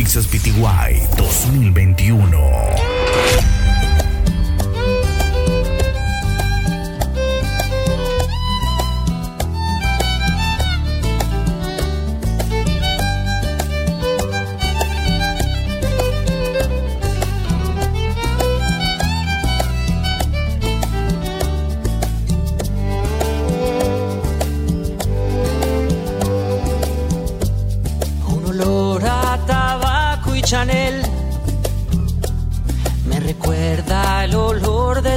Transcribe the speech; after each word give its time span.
Mixes 0.00 0.26
PTY 0.26 1.06
2021. 1.18 3.59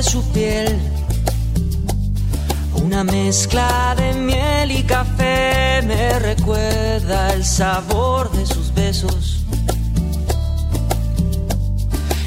Su 0.04 0.22
piel. 0.32 0.80
Una 2.76 3.04
mezcla 3.04 3.96
de 3.96 4.14
miel 4.14 4.72
y 4.72 4.84
café 4.84 5.82
me 5.86 6.20
recuerda 6.20 7.34
el 7.34 7.46
sabor 7.46 8.32
de 8.32 8.46
sus 8.46 8.74
besos. 8.74 9.46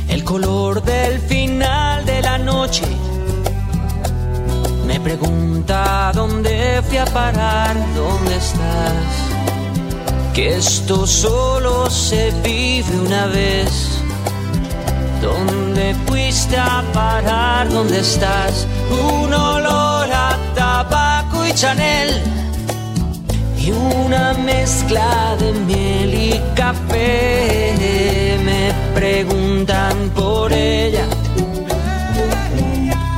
El 0.09 0.25
color 0.25 0.83
del 0.83 1.21
final 1.21 2.05
de 2.05 2.23
la 2.23 2.39
noche 2.39 2.87
me 4.87 4.99
pregunta 5.01 6.13
dónde 6.15 6.83
fui 6.89 6.99
a 6.99 7.05
parar, 7.07 7.77
dónde 7.95 8.37
estás. 8.37 9.07
Que 10.35 10.57
esto 10.57 11.07
solo 11.07 11.91
se 11.91 12.31
vive 12.43 12.99
una 12.99 13.27
vez 13.27 13.96
¿Dónde 15.27 15.93
fuiste 16.07 16.57
a 16.57 16.85
parar? 16.93 17.69
¿Dónde 17.69 17.99
estás? 17.99 18.65
Un 18.93 19.35
olor 19.35 20.09
a 20.13 20.39
tabaco 20.55 21.45
y 21.45 21.53
Chanel 21.53 22.23
y 23.59 23.73
una 23.73 24.35
mezcla 24.35 25.35
de 25.41 25.53
miel 25.53 26.15
y 26.15 26.41
café. 26.55 27.75
Me 28.45 28.73
preguntan 28.95 29.97
por 30.15 30.53
ella. 30.53 31.07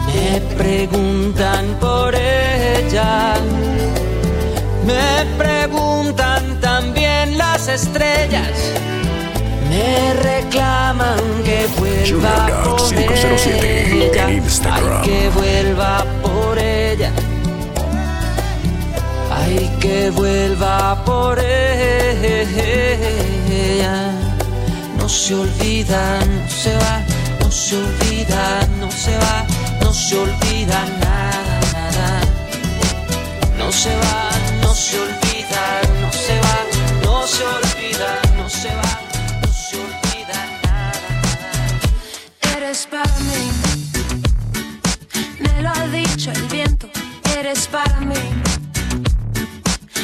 Me 0.08 0.40
preguntan 0.56 1.64
por 1.78 2.14
ella. 2.14 3.34
Me 4.86 5.26
preguntan 5.36 6.58
también 6.62 7.36
las 7.36 7.68
estrellas 7.68 8.56
me 9.88 10.14
reclaman 10.14 11.42
que 11.44 11.60
vuelva 11.78 12.36
por 12.64 12.92
ella. 12.94 13.12
Ay, 14.24 15.00
que 15.04 15.30
vuelva 15.30 16.04
por 16.22 16.58
ella. 16.58 17.12
Ay, 19.30 19.70
que 19.80 20.10
vuelva 20.10 21.04
por 21.04 21.38
ella. 21.38 22.78
No 24.98 25.08
se 25.08 25.34
olvida, 25.34 26.20
no 26.20 26.48
se 26.62 26.72
va, 26.82 26.94
no 27.40 27.50
se 27.50 27.76
olvida, 27.76 28.42
no 28.80 28.90
se 28.90 29.16
va, 29.16 29.46
no 29.82 29.92
se 29.92 30.18
olvida 30.18 30.78
nada, 31.04 31.60
nada. 31.72 32.20
No 33.56 33.72
se 33.72 33.90
va, 34.02 34.30
no 34.62 34.74
se 34.74 34.98
olvida, 34.98 35.64
eres 47.40 47.68
para 47.68 48.00
mí. 48.00 48.14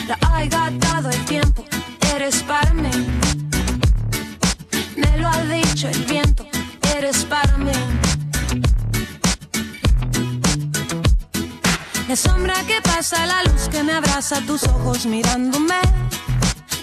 La 0.07 0.17
ha 0.23 0.71
dado 0.71 1.11
el 1.11 1.25
tiempo, 1.25 1.65
eres 2.15 2.43
para 2.43 2.73
mí. 2.75 2.91
Me 4.97 5.19
lo 5.19 5.29
ha 5.29 5.41
dicho 5.43 5.89
el 5.89 6.05
viento, 6.05 6.47
eres 6.97 7.25
para 7.25 7.57
mí. 7.59 7.73
La 12.09 12.17
sombra 12.17 12.55
que 12.67 12.81
pasa, 12.83 13.27
la 13.27 13.43
luz 13.45 13.69
que 13.69 13.83
me 13.83 13.95
abraza, 13.95 14.41
tus 14.47 14.63
ojos 14.65 15.07
mirándome. 15.07 15.81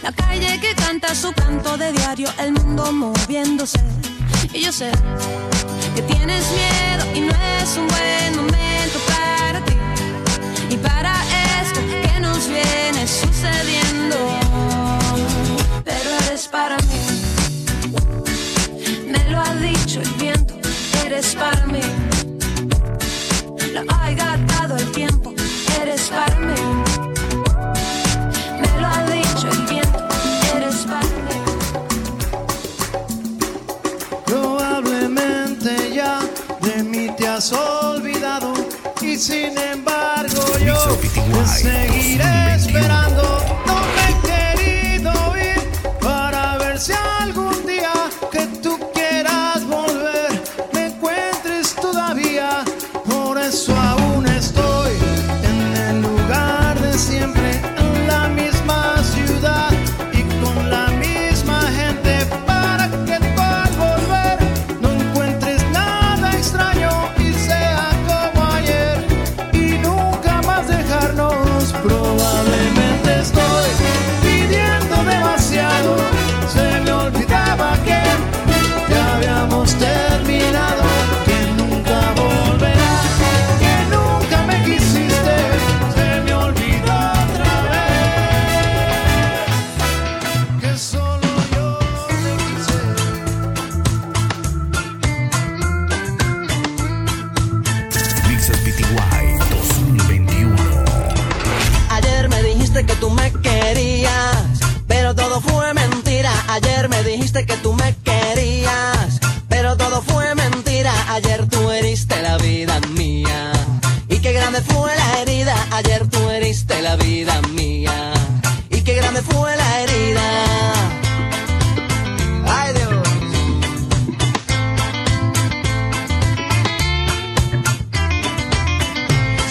La 0.03 0.11
calle 0.11 0.59
que 0.59 0.75
canta 0.75 1.15
su 1.15 1.31
canto 1.31 1.77
de 1.77 1.93
diario, 1.93 2.29
el 2.39 2.51
mundo 2.51 2.91
moviéndose. 2.91 3.79
Y 4.53 4.61
yo 4.65 4.71
sé 4.73 4.91
que 5.95 6.01
tienes 6.01 6.43
miedo 6.51 7.03
y 7.15 7.21
no 7.21 7.33
es 7.59 7.77
un 7.77 7.87
buen 7.87 8.35
momento 8.35 9.10
sucediendo. 13.09 14.17
Pero 15.83 16.09
eres 16.27 16.47
para 16.47 16.77
mí, 16.77 17.01
me 19.07 19.29
lo 19.29 19.39
ha 19.39 19.55
dicho 19.55 20.01
el 20.01 20.09
viento, 20.11 20.53
eres 21.05 21.35
para 21.35 21.65
mí. 21.65 21.81
Lo 23.73 23.81
ha 23.89 24.11
gastado 24.11 24.77
el 24.77 24.91
tiempo, 24.91 25.10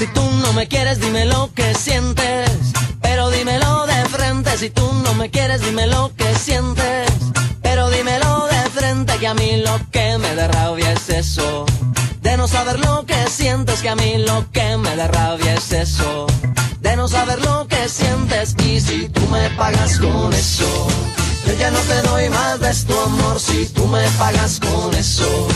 Si 0.00 0.06
tú 0.06 0.22
no 0.22 0.54
me 0.54 0.66
quieres, 0.66 0.98
dime 0.98 1.26
lo 1.26 1.52
que 1.52 1.74
sientes. 1.74 2.50
Pero 3.02 3.28
dímelo 3.28 3.84
de 3.84 4.02
frente. 4.06 4.56
Si 4.56 4.70
tú 4.70 4.90
no 5.04 5.12
me 5.12 5.30
quieres, 5.30 5.60
dime 5.60 5.86
lo 5.88 6.10
que 6.16 6.34
sientes. 6.36 7.10
Pero 7.60 7.90
dímelo 7.90 8.46
de 8.46 8.70
frente. 8.70 9.18
Que 9.18 9.26
a 9.26 9.34
mí 9.34 9.58
lo 9.58 9.78
que 9.90 10.16
me 10.16 10.34
da 10.34 10.48
rabia 10.48 10.90
es 10.92 11.10
eso. 11.10 11.66
De 12.22 12.38
no 12.38 12.48
saber 12.48 12.80
lo 12.80 13.04
que 13.04 13.26
sientes. 13.28 13.82
Que 13.82 13.90
a 13.90 13.94
mí 13.94 14.16
lo 14.16 14.50
que 14.50 14.78
me 14.78 14.96
da 14.96 15.06
rabia 15.06 15.52
es 15.52 15.70
eso. 15.70 16.26
De 16.80 16.96
no 16.96 17.06
saber 17.06 17.38
lo 17.44 17.68
que 17.68 17.86
sientes. 17.86 18.54
Y 18.64 18.80
si 18.80 19.06
tú 19.10 19.20
me 19.26 19.50
pagas 19.50 19.98
con 19.98 20.32
eso. 20.32 20.88
Yo 21.46 21.52
ya 21.58 21.70
no 21.70 21.78
te 21.80 22.00
doy 22.08 22.30
más 22.30 22.58
de 22.58 22.72
tu 22.86 22.98
amor 22.98 23.38
si 23.38 23.66
tú 23.66 23.86
me 23.86 24.08
pagas 24.18 24.60
con 24.60 24.94
eso. 24.94 25.46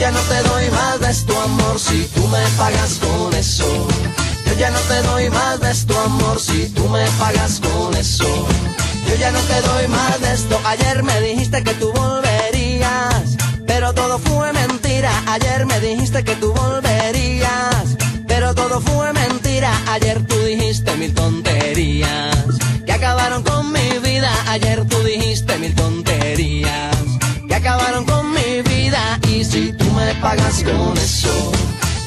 Ya 0.00 0.10
no 0.12 0.20
te 0.20 0.42
doy 0.48 0.70
más 0.70 0.98
de 0.98 1.26
tu 1.26 1.38
amor 1.38 1.78
si 1.78 2.04
tú 2.14 2.26
me 2.28 2.42
pagas 2.56 2.98
con 3.00 3.34
eso. 3.34 3.66
Yo 4.46 4.54
ya 4.58 4.70
no 4.70 4.78
te 4.78 5.02
doy 5.02 5.28
más 5.28 5.60
de 5.60 5.74
tu 5.84 5.94
amor 5.94 6.40
si 6.40 6.70
tú 6.70 6.88
me 6.88 7.04
pagas 7.18 7.60
con 7.60 7.94
eso. 7.94 8.24
Yo 9.06 9.14
ya 9.16 9.30
no 9.30 9.38
te 9.40 9.60
doy 9.60 9.88
más 9.88 10.18
de 10.22 10.32
esto. 10.32 10.58
Ayer 10.64 11.02
me 11.02 11.20
dijiste 11.20 11.62
que 11.62 11.74
tú 11.74 11.92
volverías, 11.92 13.36
pero 13.66 13.92
todo 13.92 14.18
fue 14.18 14.50
mentira. 14.54 15.12
Ayer 15.26 15.66
me 15.66 15.78
dijiste 15.80 16.24
que 16.24 16.34
tú 16.36 16.54
volverías, 16.54 17.84
pero 18.26 18.54
todo 18.54 18.80
fue 18.80 19.12
mentira. 19.12 19.70
Ayer 19.88 20.26
tú 20.26 20.38
dijiste 20.46 20.96
mil 20.96 21.12
tonterías 21.12 22.38
que 22.86 22.92
acabaron 22.92 23.42
con 23.42 23.70
mi 23.70 23.98
vida. 23.98 24.32
Ayer 24.48 24.82
tú 24.88 24.96
dijiste 25.02 25.58
mil 25.58 25.74
tonterías 25.74 26.96
que 27.46 27.54
acabaron 27.54 28.06
con 28.06 28.30
mi 28.32 28.62
vida. 28.62 28.69
Si 29.30 29.72
tú 29.72 29.84
me 29.92 30.12
pagas 30.16 30.64
con 30.64 30.98
eso, 30.98 31.52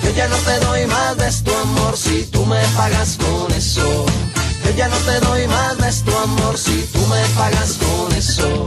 yo 0.04 0.10
ya 0.12 0.28
no 0.28 0.36
te 0.36 0.60
doy 0.60 0.86
más 0.88 1.16
de 1.18 1.32
tu 1.42 1.56
amor. 1.56 1.96
Si 1.98 2.26
tú 2.26 2.46
me 2.46 2.60
pagas 2.76 3.18
con 3.18 3.50
eso. 3.54 4.06
Yo 4.66 4.72
ya 4.76 4.90
no 4.90 4.98
te 4.98 5.20
doy 5.22 5.48
más 5.48 5.78
de 5.78 5.92
tu 6.04 6.18
amor 6.18 6.58
si 6.58 6.84
tú 6.92 7.00
me 7.08 7.22
pagas 7.38 7.78
con 7.80 8.14
eso. 8.14 8.66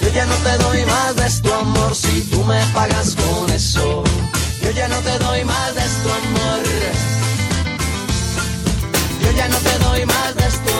Yo 0.00 0.08
ya 0.14 0.24
no 0.24 0.34
te 0.36 0.56
doy 0.64 0.84
más 0.86 1.14
de 1.14 1.42
tu 1.42 1.52
amor 1.52 1.94
si 1.94 2.22
tú 2.22 2.42
me 2.44 2.64
pagas 2.74 3.14
con 3.14 3.50
eso. 3.50 4.02
Yo 4.62 4.70
ya 4.70 4.88
no 4.88 4.96
te 5.00 5.18
doy 5.18 5.44
más 5.44 5.74
de 5.74 5.82
tu 6.02 6.08
amor. 6.10 6.62
Yo 9.22 9.30
ya 9.32 9.48
no 9.48 9.56
te 9.58 9.78
doy 9.78 10.06
más 10.06 10.34
de 10.34 10.48
tu 10.64 10.70
amor. 10.70 10.79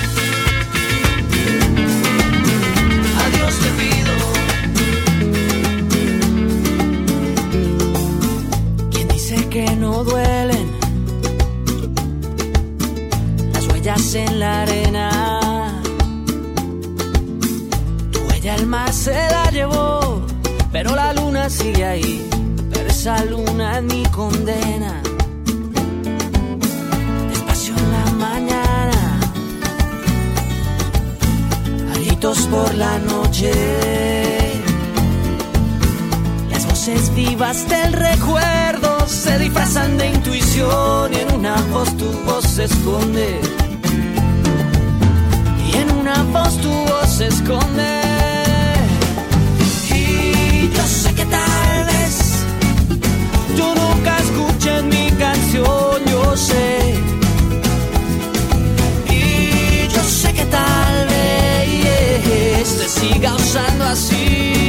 Esa 23.01 23.25
luna 23.25 23.79
es 23.79 23.83
mi 23.83 24.03
condena. 24.11 25.01
Despacio 27.29 27.73
en 27.75 27.91
la 27.91 28.11
mañana, 28.27 29.19
gritos 31.95 32.41
por 32.41 32.71
la 32.75 32.99
noche. 32.99 33.51
Las 36.51 36.67
voces 36.67 37.11
vivas 37.15 37.67
del 37.67 37.93
recuerdo 37.93 39.07
se 39.07 39.39
disfrazan 39.39 39.97
de 39.97 40.11
intuición 40.11 41.11
y 41.11 41.21
en 41.21 41.33
una 41.33 41.55
voz 41.73 41.97
tu 41.97 42.05
voz 42.23 42.45
se 42.45 42.65
esconde. 42.65 43.41
Y 45.67 45.75
en 45.75 45.91
una 45.91 46.21
voz 46.25 46.55
tu 46.57 46.69
voz 46.69 47.09
se 47.09 47.25
esconde. 47.29 48.00
Nunca 54.31 54.51
escuches 54.51 54.83
mi 54.83 55.11
canción, 55.11 56.05
yo 56.05 56.37
sé. 56.37 56.95
Y 59.09 59.87
yo 59.87 60.03
sé 60.03 60.33
que 60.33 60.45
tal 60.45 61.07
vez 61.07 62.77
te 62.77 62.87
siga 62.89 63.35
usando 63.35 63.85
así 63.85 64.60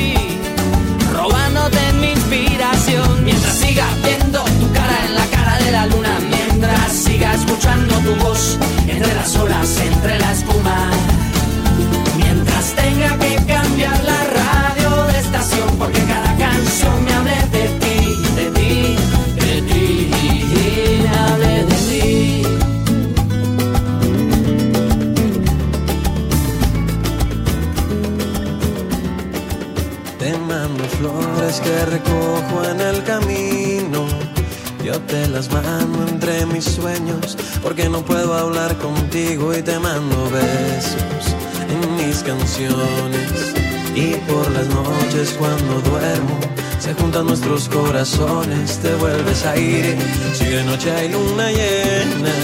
canciones. 42.20 43.54
Y 43.94 44.14
por 44.30 44.50
las 44.50 44.66
noches 44.68 45.34
cuando 45.38 45.80
duermo 45.88 46.38
se 46.78 46.94
juntan 46.94 47.26
nuestros 47.26 47.68
corazones, 47.68 48.78
te 48.78 48.92
vuelves 48.96 49.46
a 49.46 49.56
ir. 49.56 49.96
Si 50.34 50.46
de 50.46 50.64
noche 50.64 50.90
hay 50.90 51.08
luna 51.10 51.50
llena, 51.50 52.34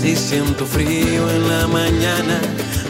si 0.00 0.16
siento 0.16 0.64
frío 0.64 1.28
en 1.30 1.48
la 1.48 1.66
mañana, 1.66 2.40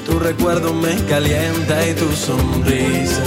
tu 0.07 0.19
recuerdo 0.19 0.73
me 0.75 0.95
calienta 1.07 1.89
y 1.89 1.95
tu 1.95 2.11
sonrisa. 2.13 3.23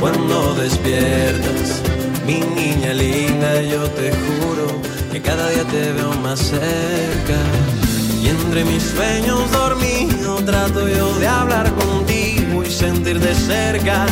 Cuando 0.00 0.54
despiertas, 0.54 1.82
mi 2.26 2.40
niña 2.40 2.92
linda, 2.92 3.62
yo 3.62 3.82
te 3.90 4.10
juro 4.10 4.66
que 5.12 5.22
cada 5.22 5.48
día 5.50 5.64
te 5.64 5.92
veo 5.92 6.12
más 6.22 6.40
cerca. 6.40 7.38
Y 8.20 8.28
entre 8.28 8.64
mis 8.64 8.82
sueños 8.82 9.50
dormido 9.50 10.36
trato 10.44 10.86
yo 10.88 11.14
de 11.14 11.26
hablar 11.26 11.72
contigo 11.74 12.62
y 12.62 12.70
sentir 12.70 13.18
de 13.18 13.34
cerca 13.34 14.06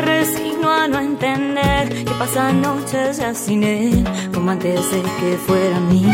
resigno 0.00 0.70
a 0.70 0.88
no 0.88 0.98
entender 0.98 2.04
que 2.04 2.14
pasan 2.14 2.62
noches 2.62 3.18
ya 3.18 3.34
sin 3.34 3.62
él 3.62 4.04
como 4.32 4.50
antes 4.50 4.90
de 4.90 5.02
que 5.02 5.38
fuera 5.46 5.78
mío. 5.80 6.10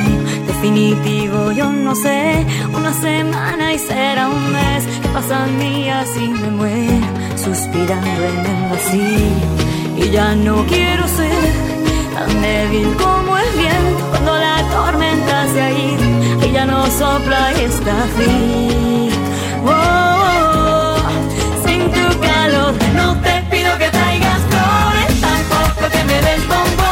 Definitivo 0.46 1.52
yo 1.52 1.70
no 1.70 1.94
sé 1.94 2.46
una 2.74 2.92
semana 2.92 3.74
y 3.74 3.78
será 3.78 4.28
un 4.28 4.52
mes 4.52 4.84
que 5.02 5.08
pasan 5.08 5.58
días 5.58 6.08
y 6.16 6.28
me 6.28 6.50
muero 6.50 7.06
suspirando 7.36 8.22
en 8.32 8.46
el 8.46 8.70
vacío. 8.70 10.04
Y 10.04 10.10
ya 10.10 10.34
no 10.34 10.64
quiero 10.66 11.06
ser 11.08 11.52
tan 12.14 12.42
débil 12.42 12.88
como 12.96 13.36
el 13.38 13.50
viento 13.56 14.04
cuando 14.10 14.36
la 14.36 14.56
tormenta 14.70 15.46
se 15.52 15.62
ha 15.62 15.70
ido 15.70 16.46
y 16.46 16.52
ya 16.52 16.66
no 16.66 16.86
sopla 16.86 17.52
y 17.58 17.64
está 17.64 17.94
frío 18.16 18.86
oh, 19.64 20.15
tampoco 26.20 26.46
que 26.48 26.76
me 26.80 26.85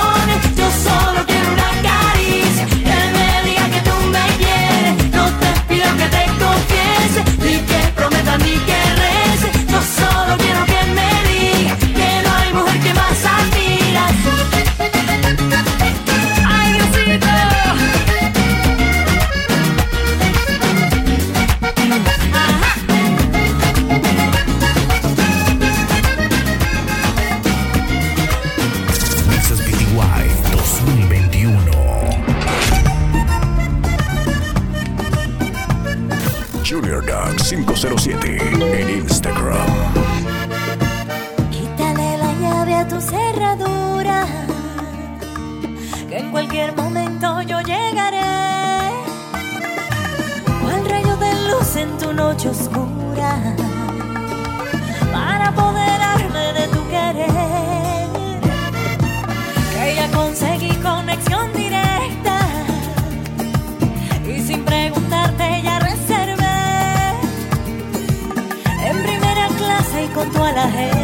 con 70.73 71.03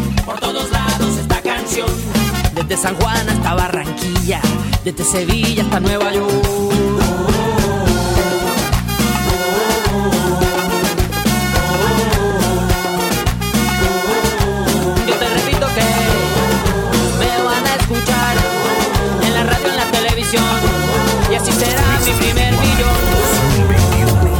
Desde 2.71 2.83
San 2.83 2.95
Juan 2.95 3.27
hasta 3.27 3.53
Barranquilla, 3.53 4.39
desde 4.85 5.03
Sevilla 5.03 5.63
hasta 5.63 5.81
Nueva 5.81 6.13
York. 6.13 6.31
Yo 15.05 15.15
te 15.15 15.29
repito 15.29 15.67
que 15.75 15.83
me 17.19 17.43
van 17.43 17.67
a 17.67 17.75
escuchar 17.75 18.37
en 19.21 19.33
la 19.33 19.43
radio, 19.43 19.67
en 19.67 19.75
la 19.75 19.91
televisión, 19.91 20.45
y 21.29 21.35
así 21.35 21.51
será 21.51 21.99
mi 22.05 22.13
primer 22.13 22.53
millón. 22.53 22.95
2021. 23.67 24.31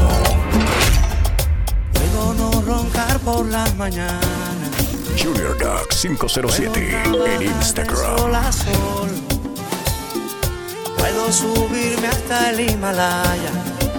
Puedo 1.91 2.33
no 2.35 2.61
roncar 2.61 3.19
por 3.19 3.45
las 3.47 3.75
mañanas, 3.75 4.60
Junior 5.23 5.55
Dog 5.57 5.87
507 5.89 7.03
en 7.27 7.41
Instagram. 7.43 8.15
Puedo 10.97 11.31
subirme 11.31 12.07
hasta 12.07 12.49
el 12.49 12.59
Himalaya 12.61 13.51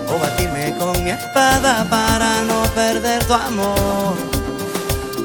o 0.08 0.18
batirme 0.18 0.74
con 0.78 1.04
mi 1.04 1.10
espada 1.10 1.86
para 1.88 2.42
no 2.42 2.62
perder 2.74 3.24
tu 3.24 3.34
amor. 3.34 4.14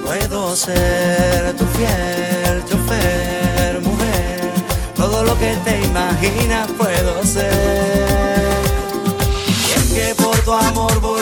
Puedo 0.05 0.55
ser 0.55 1.55
tu 1.57 1.65
fiel 1.65 2.63
chofer, 2.69 3.81
mujer. 3.81 4.51
Todo 4.95 5.23
lo 5.23 5.37
que 5.39 5.55
te 5.65 5.81
imaginas 5.83 6.67
puedo 6.77 7.23
ser. 7.23 8.47
Y 9.67 9.71
es 9.79 9.93
que 9.93 10.15
por 10.23 10.37
tu 10.41 10.53
amor 10.53 10.99
volví 11.01 11.16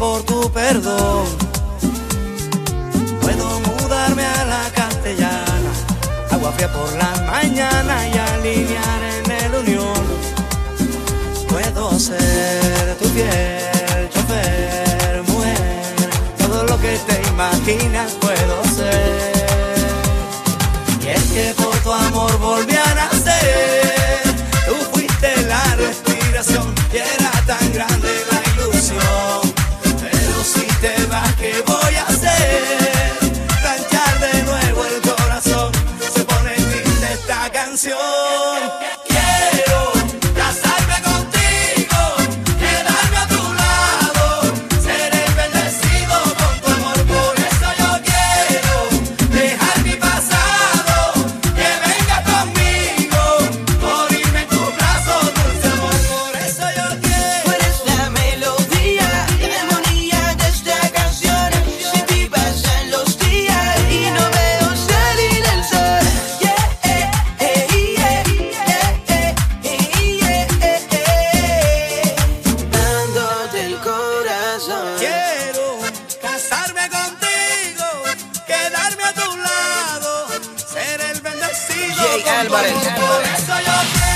por 0.00 0.22
tu 0.22 0.50
perdón. 0.50 1.26
Puedo 3.20 3.60
mudarme 3.60 4.24
a 4.24 4.44
la 4.46 4.64
castellana. 4.74 5.72
Agua 6.30 6.52
fría 6.52 6.72
por 6.72 6.90
la 6.96 7.12
mañana 7.30 8.08
y 8.08 8.18
alinear 8.18 9.09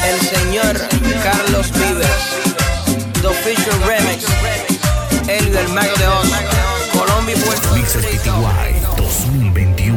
el 0.05 0.21
señor 0.21 0.77
Carlos 1.23 1.71
Vives, 1.73 2.07
The 3.21 3.31
Fisher 3.43 3.75
Remix, 3.87 4.25
Elio 5.29 5.61
el 5.61 5.69
Mago 5.69 5.97
de 5.97 6.09
Oz, 6.09 6.29
Colombia 6.93 7.35
y 7.37 7.41
Puerto 7.41 7.75
Rico. 7.75 8.01
PTY 8.01 8.81
2021. 8.97 9.95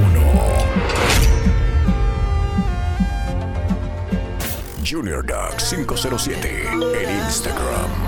Junior 4.90 5.26
Dog 5.26 5.58
507 5.58 6.70
en 6.72 7.20
Instagram. 7.26 8.07